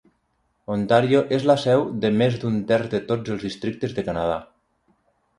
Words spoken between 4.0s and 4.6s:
Canadà.